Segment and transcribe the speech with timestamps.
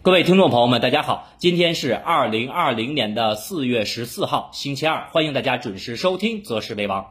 [0.00, 7.02] 各位听众朋友们，大家好，今天是二零二零年的四月十四号，星期二，欢迎大家准时收听《择时为王》。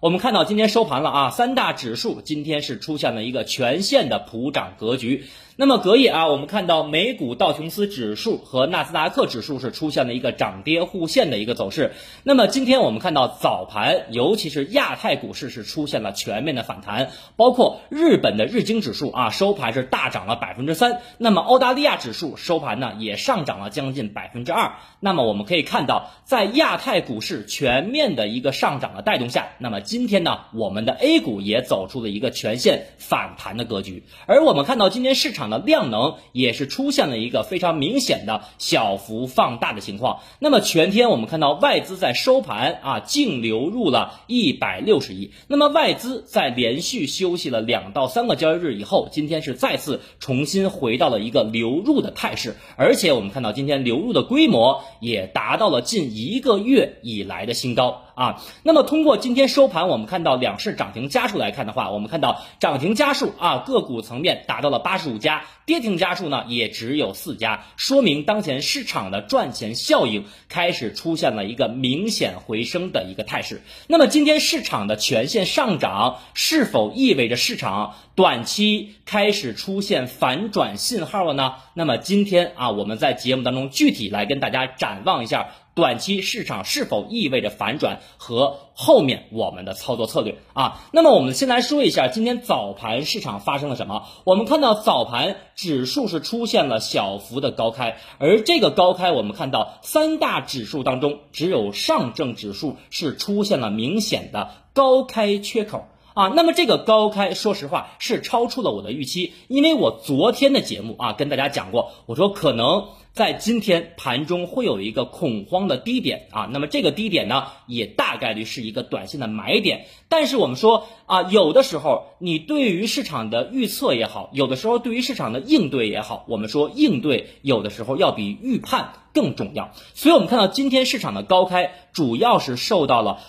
[0.00, 5.24] 我们看到今天收盘了啊，三大指数今天是出现了一个全线的普涨格局。
[5.56, 11.92] 那么隔夜啊，我们看到美股道琼斯指数和纳斯达克指数是出现了一个涨跌互现的一个走势。
[12.24, 24.72] 那么今天我们看到早盘，尤其是亚太股市是出现了全面的反弹，包括日本的日经指数啊收盘是大涨了百分之三，那么澳大利亚指数收盘呢也上涨了将近百分之二。
[24.98, 35.43] 那么我们可以看到，在亚太股市全面的一个上涨的带动下，那么今天呢，我们的 A 股也走出了一个全线反弹的格局，而我们看到今天市场。
[35.50, 40.20] 的量能也是出现了一个非常明显的小幅放大的情况。
[40.38, 45.32] 那么全天我们看到外资在收盘啊净流入了一百六十亿。
[45.48, 52.56] 那么外资在连续休息了两到三个交易日以后，今天是再次重新回到了一个流入的态势。
[52.76, 58.02] 而且我们看到今天流入的规模也达到了近一个月以来的新高。
[58.14, 73.62] 啊，那么通过今天收盘，我们看到两市涨停家数来看的话，我们看到涨停家数啊，个股层面达到了八十五家，跌停家数呢也只有四家，说明当前市场的赚钱效应开始出现了一个明显回升的一个态势。
[73.88, 81.54] 那么今天市场的全线上涨，是否意味着市场短期开始出现反转信号了呢？
[81.74, 85.48] 那么今天啊，我们在节目当中具体来跟大家展望一下。
[85.74, 90.80] 短期市场是否意味着反转和后面我们的操作策略啊？
[90.92, 94.04] 那么我们先来说一下今天早盘市场发生了什么。
[94.24, 106.28] 我们看到早盘指数是出现了小幅的高开，而这个高开我们看到三大指数当中只有上证指数是出现了明显的高开缺口啊。
[106.28, 112.86] 那么这个高开说实话是超出了我的预期，因为我昨天的节目啊跟大家讲过，我说可能。
[113.14, 119.86] 在今天盘中会有一个恐慌的低点啊，那么这个低点呢，也大概率是一个短线的买点。
[120.08, 129.70] 但是我们说啊，有的时候你对于市场的预测也好，有的时候对于市场的应对也好，我们说应对有的时候要比预判更重要。
[129.94, 133.20] 所以我们看到今天市场的高开，主要是受到了。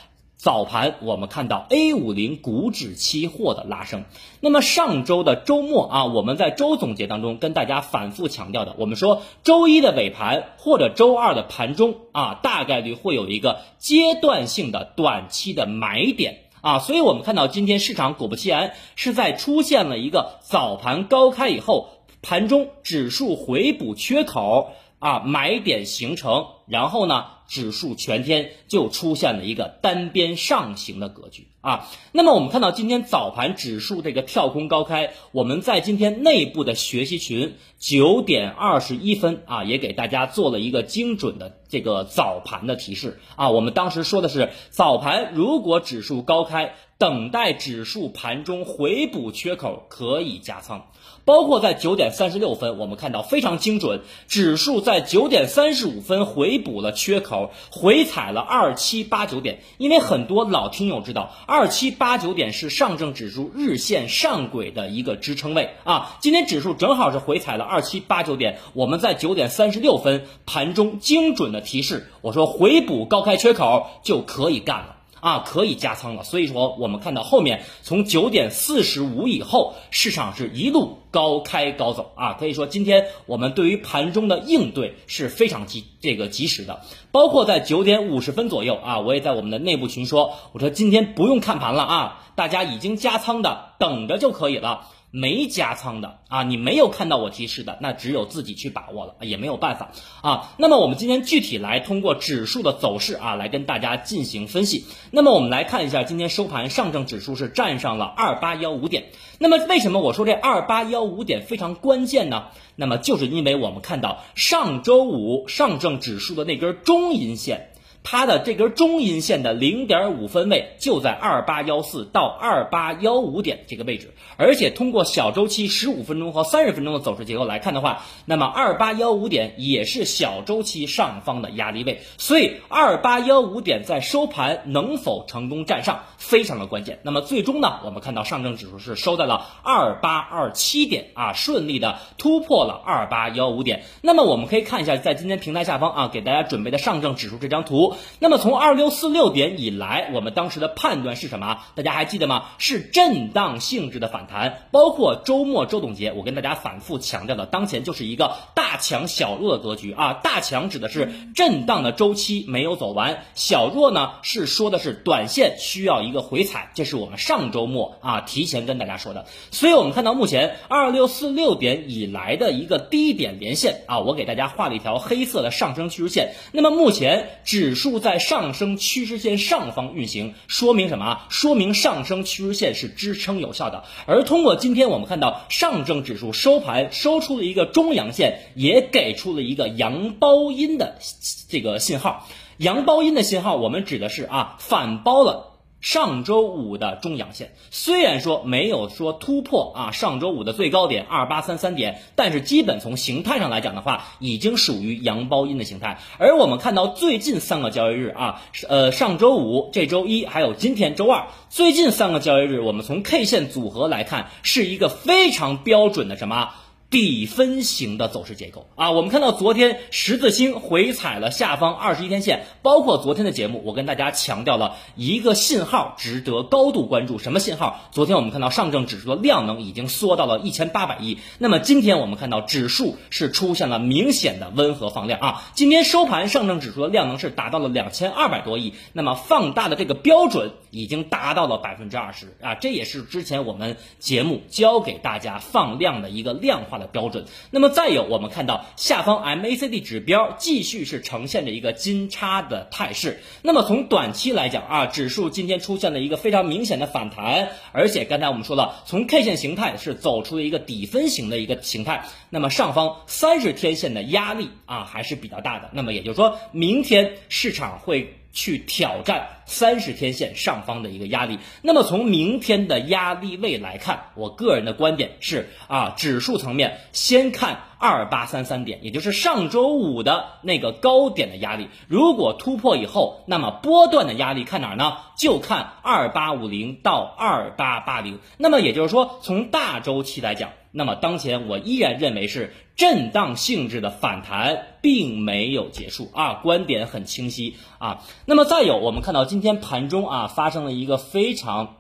[0.45, 4.03] 早盘我们看到 A 五零股指期货的拉升，
[4.41, 16.41] 那么上周的周末啊，我们在周总结当中跟大家反复强调的，我们说周一的尾盘或者周二的盘中啊，大概率会有一个阶段性的短期的买点。
[16.62, 21.89] 啊，所以我们看到今天市场果不其然是在出现了一个早盘高开以后，
[22.28, 27.25] 盘中指数回补缺口啊，买点形成，然后呢？
[27.47, 50.88] 指数全天就出现了一个单边上行的格局啊，那么我们看到今天早盘指数这个跳空高开，我们在今天内部的学习群九点二十一分啊，也给大家做了一个精准的这个早盘的提示啊，我们当时说的是早盘如果指数高开，等待指数盘中回补缺口可以加仓。
[51.25, 59.59] 包括在九点三十六分，我们看到非常精准，指数在九点三十五分回补了缺口，回踩了二七八九点。
[59.78, 66.16] 因为很多老听友知道，二七八九点是上证指数日线上轨的一个支撑位啊。
[66.22, 74.94] 今天指数正好是回踩了二七八九点，我们在九点三十六分盘中精准的提示，我说回补高开缺口就可以干了。
[75.25, 76.24] 啊，可以加仓了。
[76.24, 82.34] 所以说，我们看到后面从九点四十五以后，市场是一路高开高走啊。
[82.34, 86.81] 可以说，今天我们对于盘中的应对是非常及这个及时的。
[87.12, 94.90] 包括在九点五十分左右啊，我也在我们的内部群说，我说今天不用看盘了啊，大家已经加仓的等着就可以了。
[95.15, 100.53] 没加仓的啊，你没有看到我提示的，那只有自己去把握了，也没有办法啊。
[100.57, 104.83] 那么我们今天具体来通过指数的走势啊，来跟大家进行分析。
[105.11, 109.05] 那么我们来看一下今天收盘，上证指数是站上了二八幺五点。
[109.39, 112.47] 那么为什么我说这二八幺五点非常关键呢？
[112.75, 117.71] 那么就是因为我们看到上周五上证指数的那根中阴线。
[118.06, 137.00] 它的这根中阴线的零点五分位就在二八幺四到二八幺五点这个位置，而且通过小周期十五分钟和三十分钟的走势结构来看的话，那么二八幺五点也是小周期上方的压力位，所以二八幺五点在收盘能否成功站上非常的关键。
[137.02, 143.84] 那么最终呢，我们看到上证指数是收在了二八二七点啊，顺利的突破了二八幺五点。
[144.04, 147.94] 那么我们可以看一下，在今天平台下方啊，给大家准备的上证指数这张图。
[148.19, 151.59] 那么从二六四六点以来，我们当时的判断是什么？
[151.75, 152.45] 大家还记得吗？
[152.57, 154.68] 是震荡性质的反弹。
[154.71, 160.13] 包括周末周总结，我跟大家反复强调的，当前就是一个大强小弱的格局啊。
[160.24, 169.25] 大强指的是震荡的周期没有走完，小弱呢是说的是短线需要一个回踩，这是我们上周末啊提前跟大家说的。
[169.51, 176.33] 所以我们看到目前二六四六点以来的一个低点连线啊，我给大家画了一条黑色的上升趋势线。
[176.51, 181.21] 那么目前指数在上升趋势线上方运行，说明什么？
[181.29, 183.83] 说明上升趋势线是支撑有效的。
[184.05, 190.99] 而通过今天我们看到上证指数收盘收出了一个中阳线，也给出了一个阳包阴的
[191.47, 192.27] 这个信号。
[192.57, 195.55] 阳包阴的信号，我们指的是啊反包了。
[195.81, 206.00] 上周五的中阳线虽然说没有说突破啊上周五的最高点二八三三点，但是基本从形态上来讲的话，已经属于阳包阴的形态。
[206.18, 216.50] 而我们看到最近三个交易日啊，呃上周五、这周一还有今天周二，最近三个交易日，我们从 K 线组合来看，是一个非常标准的什么？
[216.95, 218.68] 底分型的走势结构。
[218.75, 227.81] 啊，我们看到昨天十字星回踩了下方二十一天线，包括昨天的节目，我跟大家强调了一个信号值得高度关注，什么信号？
[227.92, 235.19] 昨天我们看到上证指数的量能已经缩到了一千八百亿，那么今天我们看到指数是出现了明显的温和放量。
[235.19, 246.89] 啊，今天收盘上证指数的量能是达到了两千二百多亿，那么放大的这个标准已经达到了百分之二十啊，这也是之前我们节目教给大家放量的一个量化的。
[246.95, 247.25] 标准。
[247.51, 253.19] 那么再有，我们看到下方 MACD 指标继续是呈现着一个金叉的态势。
[253.42, 262.06] 那么从短期来讲啊，指数今天出现了一个非常明显的反弹，而且刚才我们说了，从 K 线形态是走出了一个底分型的一个形态。
[262.30, 265.71] 那么上方三十天线的压力啊还是比较大的。
[265.74, 268.16] 那么也就是说明天市场会。
[268.35, 271.39] 去挑战三十天线上方的一个压力。
[271.63, 281.69] 那么从明天的压力位来看，我个人的观点是啊，指数层面先看二八三三点，也就是上周五的那个高点的压力。
[281.88, 284.98] 如果突破以后，那么波段的压力看哪儿呢？
[285.18, 288.19] 就看二八五零到二八八零。
[288.38, 290.50] 那么也就是说，从大周期来讲。
[290.72, 298.04] 那么当前我依然认为是震荡性质的反弹，并没有结束啊，观点很清晰啊。
[298.25, 301.78] 那么再有，我们看到今天盘中啊发生了一个非常。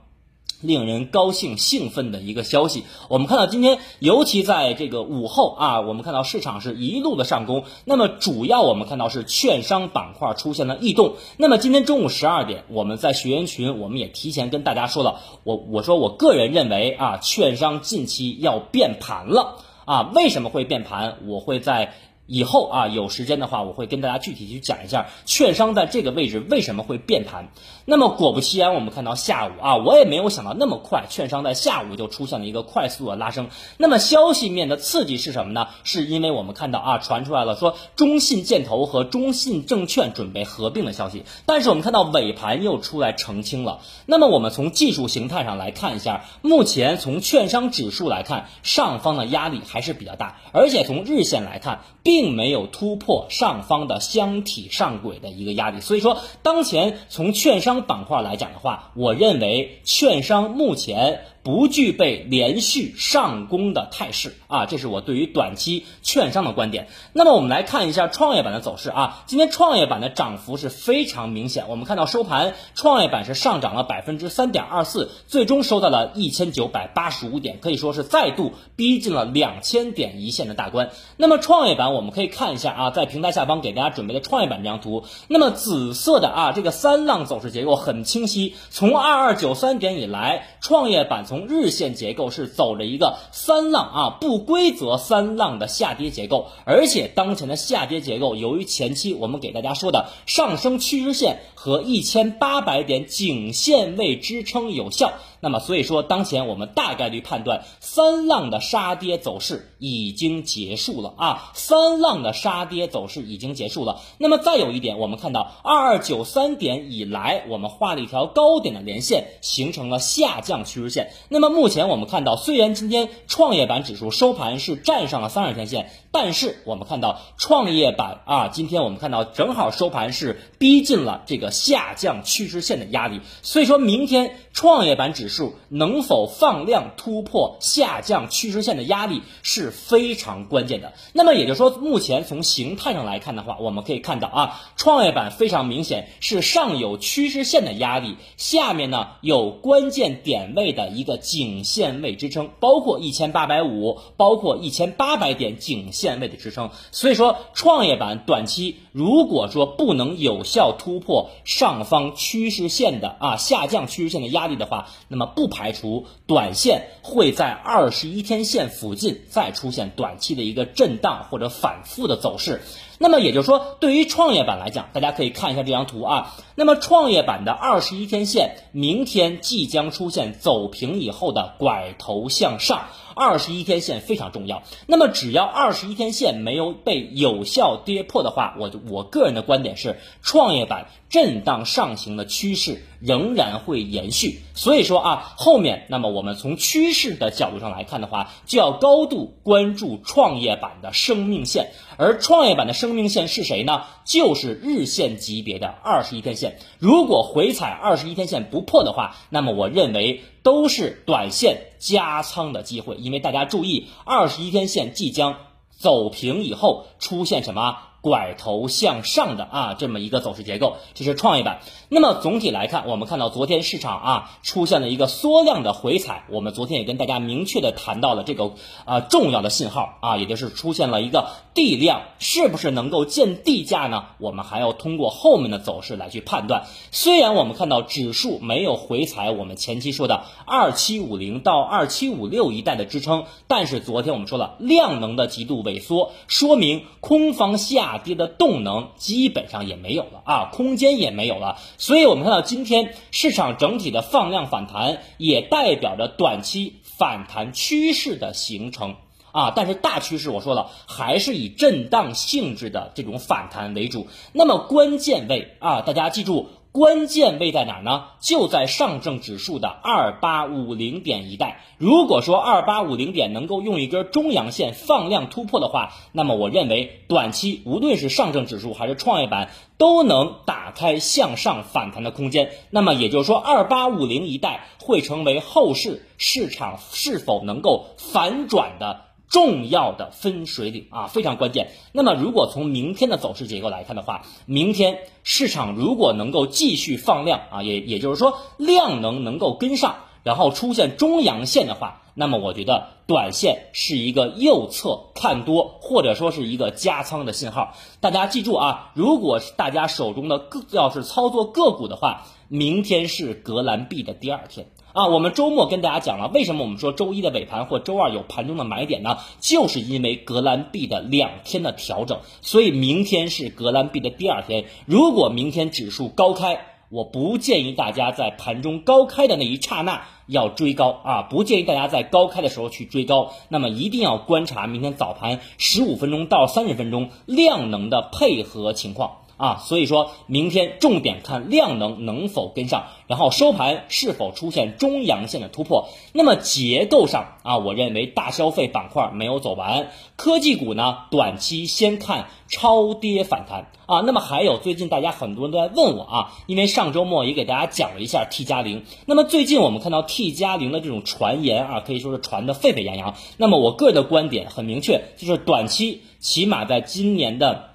[0.61, 7.63] 令人高兴兴奋的一个消息，我们看到今天，尤其在这个午后啊，我们看到市场是一路的上攻。
[7.85, 11.15] 那么主要我们看到是券商板块出现了异动。
[11.37, 21.17] 那么今天中午十二点，我们在学员群，我们也提前跟大家说了，我我说我个人认为啊，券商近期要变盘了啊，为什么会变盘？
[21.27, 21.93] 我会在。
[22.27, 27.49] 以后啊，有时间的话，我会跟大家具体去讲一下券商在这个位置为什么会变盘。
[27.85, 33.49] 那么果不其然，我们看到下午啊，我也没有想到那么快，券商在下午就出现了一个快速的拉升。
[33.77, 35.67] 那么消息面的刺激是什么呢？
[35.83, 43.81] 是因为我们看到啊，传出来了说中信建投和中信证券准备合并的消息，但是我们看到尾盘又出来澄清了。
[44.07, 52.14] 那么我们从技术形态上来看一下，目前从券商指数来看，上方的压力还是比较大，而且从日线来看，并。
[52.15, 61.25] 并没有突破上方的箱体上轨的一个压力，所以说当前从券商板块来讲的话，我认为券商目前。
[61.45, 66.87] 不具备连续上攻的态势啊，这是我对于短期券商的观点。
[67.13, 71.69] 那么我们来看一下创业板的走势啊，今天创业板的涨幅是非常明显。
[71.69, 80.89] 我们看到收盘，创业板是上涨了百分之三点二四，最终收到了一千九百八十五点，可以说是再度逼近了两千点一线的大关。
[81.15, 105.11] 那么创业板我们我们可以看一下啊，在平台下方给大家准备的创业板这张图，那么紫色的啊这个三浪走势结构很清晰，从二二九三点以来，创业板从从日线结构是走着一个三浪啊不规则三浪的下跌结构，而且当前的下跌结构，由于前期我们给大家说的上升趋势线和一千八百点颈线位支撑有效。
[105.45, 114.01] 那么，所以说，当前我们大概率判断三浪的杀跌走势已经结束了啊，三浪的杀跌走势已经结束了。
[114.17, 121.11] 那么再有一点，我们看到二二九三点以来，我们画了一条高点的连线，形成了下降趋势线。
[121.29, 125.91] 那么目前我们看到，虽然今天创业板指数收盘是站上了三十天线。
[126.17, 140.93] 但是我们看到创业板啊，今天我们看到正好收盘是逼近了这个下降趋势线的压力，所以说明天创业板指数能否放量突破下降趋势线的压力是非常关键的。
[141.11, 156.04] 那么也就是说，目前从形态上来看的话，我们可以看到啊，创业板非常明显是上有趋势线的压力，下面呢有关键点位的一个颈线位支撑，包括一千八百五，包括一千八百点颈线。
[156.05, 172.61] 线位的支撑，所以说创业板短期如果说不能有效突破上方趋势线的啊下降趋势线的压力的话，那么不排除短线会在二十一天线附近再出现短期的一个震荡或者反复的走势。
[172.97, 176.35] 那么也就是说，对于创业板来讲，大家可以看一下这张图啊。
[176.55, 182.85] 那么创业板的二十一天线明天即将出现走平以后的拐头向上，
[183.15, 184.63] 二十一天线非常重要。
[184.87, 194.41] 那么只要二十一天线没有被有效跌破的话，我我个人的观点是，创业板震荡上行的趋势仍然会延续。
[194.53, 201.71] 所以说啊，后面那么我们从趋势的角度上来看的话，就要高度关注创业板的生命线。
[201.97, 203.83] 而创业板的生命线是谁呢？
[204.05, 206.59] 就是日线级别的二十一天线。
[206.79, 212.95] 如果回踩二十一天线不破的话，那么我认为都是短线加仓的机会。
[212.95, 215.37] 因为大家注意，二十一天线即将
[215.69, 217.77] 走平以后出现什么？
[218.05, 221.61] 拐头向上的啊，这么一个走势结构，这是创业板。
[221.89, 228.51] 那么总体来看，我们看到昨天市场啊出现了一个缩量的回踩，我们昨天也跟大家明确的谈到了这个
[228.85, 234.03] 啊重要的信号啊，也就是出现了一个地量，是不是能够见地价呢？
[234.19, 236.65] 我们还要通过后面的走势来去判断。
[236.91, 247.94] 虽然我们看到指数没有回踩我们前期说的二七五零到二七五六一带的支撑，但是昨天我们说了量能的极度萎缩，说明空方下。
[247.97, 258.95] 跌的动能基本上也没有了啊，空间也没有了，所以我们看到今天市场整体的放量反弹，也代表着短期反弹趋势的形成
[259.31, 259.53] 啊。
[259.55, 264.07] 但是大趋势我说了，还是以震荡性质的这种反弹为主。
[264.33, 266.49] 那么关键位啊，大家记住。
[266.75, 268.07] 关键位在哪儿呢？
[268.19, 271.61] 就在上证指数的二八五零点一带。
[271.77, 282.51] 如果说二八五零点能够用一根中阳线放量突破的话，那么我认为短期无论是上证指数还是创业板都能打开向上反弹的空间。
[282.71, 289.04] 那么也就是说，二八五零一带会成为后市市场是否能够反转的。
[289.29, 291.71] 重要的分水岭啊，非常关键。
[291.91, 307.75] 那么，如果从明天的走势结构来看的话，明天市场如果能够继续放量啊，也也就是说量能能够跟上，然后出现中阳线的话，那么我觉得短线是一个右侧看多，或者说是一个加仓的信号。
[307.99, 314.67] 大家记住啊，如果大家手中的个要是操作个股的话，明天是格兰币的第二天。
[314.95, 319.17] 啊，我们周末跟大家讲了，为什么我们说周一的尾盘或周二有盘中的买点呢？
[319.41, 324.63] 就是因为格兰币的两天的调整，所以明天是格兰币的第二天。
[324.85, 333.33] 如果明天指数高开，我不建议大家在盘中高开的那一刹那要追高啊，不建议大家在高开的时候去追高。
[333.49, 339.17] 那么一定要观察明天早盘十五分钟到三十分钟量能的配合情况。
[339.37, 345.89] 啊，所以说明天重点看量能能否跟上，然后收盘是否出现中阳线的突破。
[346.13, 354.01] 那么结构上啊，我认为大消费板块没有走完，科技股呢短期先看超跌反弹啊。
[354.01, 358.83] 那么还有最近大家很多人都在问我啊，因为上周末也给大家讲了一下 T 加零。
[359.05, 363.15] 那么最近我们看到 T 加零的这种传言啊，可以说是传的沸沸扬扬。
[363.37, 367.74] 那么我个人的观点很明确，就是短期起码在今年的。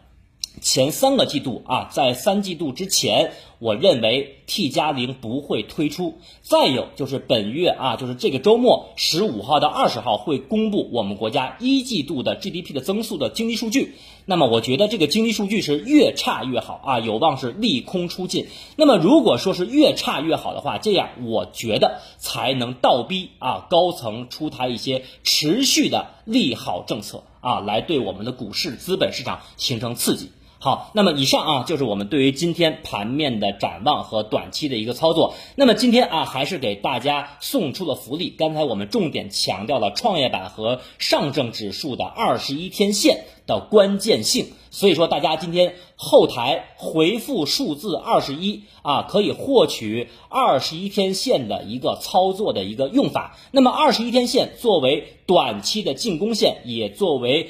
[0.60, 6.18] 前三个季度啊，在三季度之前，我认为 T 加零不会推出。
[6.42, 13.94] 再有就是本月啊，就是这个周末十五号到二十号会公布我们国家一季度的 GDP 的增速的经济数据。
[14.26, 18.48] 那么我觉得这个经济数据是越差越好啊，有望是利空出尽。
[18.76, 30.30] 那么如果说是越差越好的话，这样我觉得才能倒逼啊高层出台一些持续的利好政策啊，来对我们的股市资本市场形成刺激。
[30.62, 35.32] 好，那么以上啊就是我们对于今天盘面的展望和短期的一个操作。
[35.56, 38.28] 那么今天啊还是给大家送出了福利。
[38.28, 53.38] 刚才我们重点强调了创业板和上证指数的二十一天线的关键性，所以说大家今天后台回复数字二十一啊，可以获取二十一天线的一个操作的一个用法。
[53.50, 57.48] 那么二十一天线作为短期的进攻线，也作为。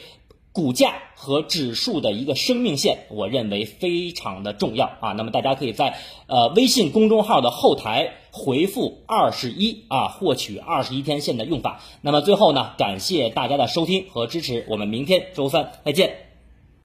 [0.53, 5.13] 股价和指数的一个生命线，我认为非常的重要啊。
[5.13, 11.83] 那么大家可以在呃微信公众号的后台回复二十一啊，获取二十一天线的用法。
[12.01, 16.30] 那么最后呢，感谢大家的收听和支持，我们明天周三再见。